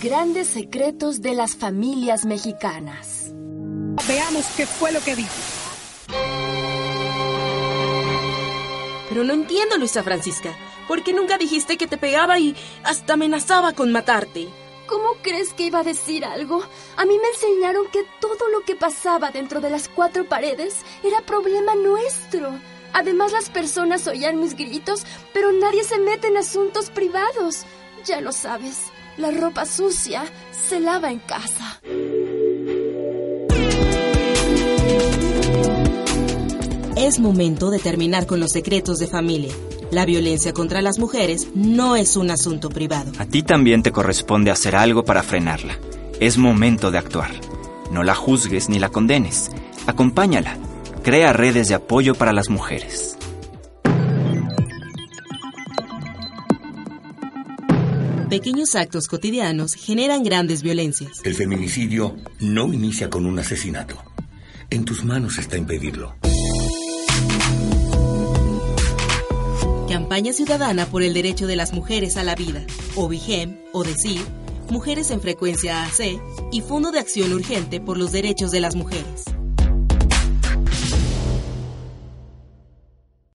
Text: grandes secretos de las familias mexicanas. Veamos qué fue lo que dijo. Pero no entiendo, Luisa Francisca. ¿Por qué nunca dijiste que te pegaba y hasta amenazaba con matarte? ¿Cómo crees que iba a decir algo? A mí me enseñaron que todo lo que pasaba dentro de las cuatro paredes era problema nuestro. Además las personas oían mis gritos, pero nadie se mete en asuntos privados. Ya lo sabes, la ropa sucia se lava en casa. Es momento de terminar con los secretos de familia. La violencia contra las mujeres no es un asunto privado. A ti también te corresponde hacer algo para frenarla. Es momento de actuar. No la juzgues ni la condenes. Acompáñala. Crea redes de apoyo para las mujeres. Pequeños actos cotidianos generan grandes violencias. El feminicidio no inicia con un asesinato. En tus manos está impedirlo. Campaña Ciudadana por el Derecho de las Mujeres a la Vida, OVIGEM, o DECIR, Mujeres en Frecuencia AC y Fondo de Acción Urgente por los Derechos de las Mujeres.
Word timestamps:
grandes 0.00 0.48
secretos 0.48 1.20
de 1.20 1.34
las 1.34 1.56
familias 1.56 2.24
mexicanas. 2.24 3.32
Veamos 4.08 4.46
qué 4.56 4.64
fue 4.66 4.92
lo 4.92 5.00
que 5.00 5.14
dijo. 5.14 5.30
Pero 9.10 9.24
no 9.24 9.34
entiendo, 9.34 9.76
Luisa 9.76 10.02
Francisca. 10.02 10.56
¿Por 10.88 11.02
qué 11.02 11.12
nunca 11.12 11.36
dijiste 11.36 11.76
que 11.76 11.86
te 11.86 11.98
pegaba 11.98 12.38
y 12.38 12.56
hasta 12.82 13.12
amenazaba 13.12 13.74
con 13.74 13.92
matarte? 13.92 14.48
¿Cómo 14.86 15.16
crees 15.22 15.52
que 15.52 15.66
iba 15.66 15.80
a 15.80 15.84
decir 15.84 16.24
algo? 16.24 16.64
A 16.96 17.04
mí 17.04 17.18
me 17.18 17.28
enseñaron 17.28 17.86
que 17.92 18.04
todo 18.20 18.48
lo 18.48 18.60
que 18.62 18.76
pasaba 18.76 19.30
dentro 19.30 19.60
de 19.60 19.70
las 19.70 19.88
cuatro 19.88 20.24
paredes 20.24 20.78
era 21.04 21.20
problema 21.20 21.74
nuestro. 21.74 22.50
Además 22.94 23.32
las 23.32 23.50
personas 23.50 24.06
oían 24.06 24.40
mis 24.40 24.56
gritos, 24.56 25.04
pero 25.34 25.52
nadie 25.52 25.84
se 25.84 25.98
mete 25.98 26.28
en 26.28 26.38
asuntos 26.38 26.90
privados. 26.90 27.64
Ya 28.04 28.20
lo 28.20 28.32
sabes, 28.32 28.90
la 29.16 29.30
ropa 29.30 29.66
sucia 29.66 30.24
se 30.50 30.80
lava 30.80 31.10
en 31.10 31.18
casa. 31.20 31.80
Es 36.96 37.18
momento 37.18 37.70
de 37.70 37.78
terminar 37.78 38.26
con 38.26 38.40
los 38.40 38.52
secretos 38.52 38.98
de 38.98 39.06
familia. 39.06 39.52
La 39.90 40.04
violencia 40.04 40.52
contra 40.52 40.82
las 40.82 40.98
mujeres 40.98 41.48
no 41.54 41.96
es 41.96 42.16
un 42.16 42.30
asunto 42.30 42.68
privado. 42.68 43.12
A 43.18 43.26
ti 43.26 43.42
también 43.42 43.82
te 43.82 43.90
corresponde 43.90 44.50
hacer 44.50 44.76
algo 44.76 45.02
para 45.04 45.22
frenarla. 45.22 45.78
Es 46.20 46.38
momento 46.38 46.90
de 46.90 46.98
actuar. 46.98 47.30
No 47.90 48.02
la 48.02 48.14
juzgues 48.14 48.68
ni 48.68 48.78
la 48.78 48.90
condenes. 48.90 49.50
Acompáñala. 49.86 50.56
Crea 51.02 51.32
redes 51.32 51.68
de 51.68 51.74
apoyo 51.74 52.14
para 52.14 52.32
las 52.32 52.50
mujeres. 52.50 53.16
Pequeños 58.30 58.76
actos 58.76 59.08
cotidianos 59.08 59.74
generan 59.74 60.22
grandes 60.22 60.62
violencias. 60.62 61.20
El 61.24 61.34
feminicidio 61.34 62.14
no 62.38 62.72
inicia 62.72 63.10
con 63.10 63.26
un 63.26 63.36
asesinato. 63.40 63.96
En 64.70 64.84
tus 64.84 65.04
manos 65.04 65.36
está 65.38 65.56
impedirlo. 65.56 66.14
Campaña 69.88 70.32
Ciudadana 70.32 70.86
por 70.86 71.02
el 71.02 71.12
Derecho 71.12 71.48
de 71.48 71.56
las 71.56 71.72
Mujeres 71.72 72.16
a 72.16 72.22
la 72.22 72.36
Vida, 72.36 72.64
OVIGEM, 72.94 73.56
o 73.72 73.82
DECIR, 73.82 74.20
Mujeres 74.70 75.10
en 75.10 75.20
Frecuencia 75.20 75.82
AC 75.82 76.20
y 76.52 76.60
Fondo 76.60 76.92
de 76.92 77.00
Acción 77.00 77.32
Urgente 77.32 77.80
por 77.80 77.98
los 77.98 78.12
Derechos 78.12 78.52
de 78.52 78.60
las 78.60 78.76
Mujeres. 78.76 79.24